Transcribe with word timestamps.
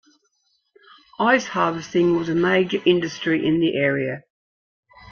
Ice 1.19 1.45
harvesting 1.45 2.17
was 2.17 2.27
a 2.27 2.33
major 2.33 2.79
industry 2.87 3.45
in 3.45 3.59
the 3.59 3.75
area. 3.75 4.23